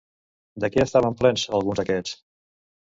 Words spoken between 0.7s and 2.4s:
què estaven plens alguns d'aquests?